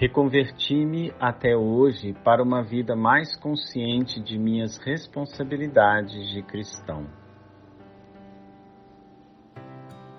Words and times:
Reconverti-me 0.00 1.12
até 1.18 1.56
hoje 1.56 2.14
para 2.24 2.40
uma 2.40 2.62
vida 2.62 2.94
mais 2.94 3.34
consciente 3.36 4.22
de 4.22 4.38
minhas 4.38 4.78
responsabilidades 4.78 6.30
de 6.30 6.40
cristão. 6.40 7.04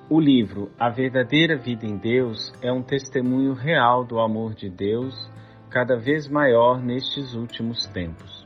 O 0.09 0.19
livro 0.19 0.69
A 0.77 0.89
Verdadeira 0.89 1.55
Vida 1.55 1.85
em 1.85 1.95
Deus 1.95 2.51
é 2.61 2.69
um 2.69 2.83
testemunho 2.83 3.53
real 3.53 4.03
do 4.03 4.19
amor 4.19 4.53
de 4.53 4.69
Deus, 4.69 5.15
cada 5.69 5.95
vez 5.95 6.27
maior 6.27 6.83
nestes 6.83 7.33
últimos 7.33 7.87
tempos. 7.93 8.45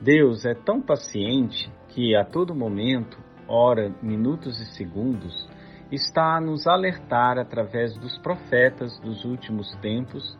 Deus 0.00 0.46
é 0.46 0.54
tão 0.54 0.80
paciente 0.80 1.68
que, 1.88 2.14
a 2.14 2.24
todo 2.24 2.54
momento, 2.54 3.18
hora, 3.48 3.92
minutos 4.00 4.60
e 4.60 4.66
segundos, 4.76 5.48
está 5.90 6.36
a 6.36 6.40
nos 6.40 6.66
alertar 6.66 7.38
através 7.38 7.96
dos 7.96 8.18
profetas 8.18 8.98
dos 9.00 9.24
últimos 9.24 9.74
tempos 9.76 10.38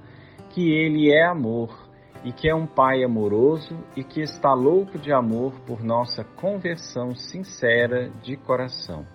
que 0.51 0.71
Ele 0.71 1.11
é 1.13 1.25
amor 1.25 1.89
e 2.25 2.33
que 2.33 2.49
é 2.49 2.55
um 2.55 2.67
Pai 2.67 3.05
amoroso 3.05 3.79
e 3.97 4.03
que 4.03 4.21
está 4.21 4.53
louco 4.53 4.99
de 4.99 5.13
amor 5.13 5.53
por 5.67 5.83
nossa 5.83 6.25
conversão 6.25 7.15
sincera 7.15 8.11
de 8.23 8.37
coração. 8.37 9.07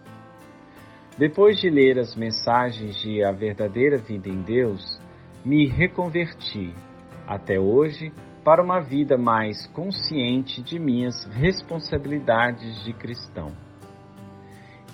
Depois 1.18 1.60
de 1.60 1.70
ler 1.70 2.00
as 2.00 2.16
mensagens 2.16 2.96
de 2.96 3.24
A 3.24 3.32
Verdadeira 3.32 3.98
Vida 3.98 4.30
em 4.30 4.42
Deus, 4.42 5.00
me 5.46 5.68
reconverti, 5.68 6.74
até 7.28 7.60
hoje, 7.60 8.12
para 8.44 8.64
uma 8.64 8.82
vida 8.82 9.18
mais 9.18 9.68
consciente 9.68 10.62
de 10.62 10.80
minhas 10.80 11.24
responsabilidades 11.26 12.84
de 12.84 12.94
cristão. 12.94 13.52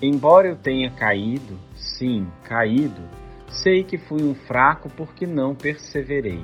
Embora 0.02 0.48
eu 0.48 0.56
tenha 0.56 0.90
caído, 0.90 1.58
sim, 1.74 2.26
caído, 2.44 3.02
sei 3.48 3.84
que 3.84 3.98
fui 3.98 4.22
um 4.22 4.34
fraco 4.34 4.88
porque 4.96 5.26
não 5.26 5.54
perseverei. 5.54 6.42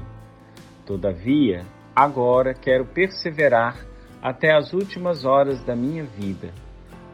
Todavia, 0.85 1.65
agora 1.95 2.53
quero 2.53 2.85
perseverar 2.85 3.79
até 4.21 4.55
as 4.55 4.75
últimas 4.75 5.25
horas 5.25 5.65
da 5.65 5.75
minha 5.75 6.05
vida, 6.05 6.53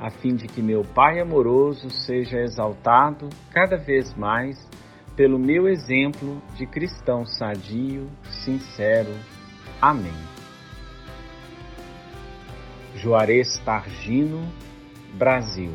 a 0.00 0.10
fim 0.10 0.34
de 0.34 0.48
que 0.48 0.60
meu 0.60 0.82
Pai 0.82 1.20
amoroso 1.20 1.88
seja 1.90 2.40
exaltado 2.40 3.28
cada 3.52 3.76
vez 3.76 4.12
mais 4.16 4.68
pelo 5.14 5.38
meu 5.38 5.68
exemplo 5.68 6.42
de 6.56 6.66
cristão 6.66 7.24
sadio, 7.24 8.10
sincero. 8.44 9.14
Amém. 9.80 10.10
Juarez 12.96 13.58
Targino, 13.58 14.42
Brasil 15.14 15.70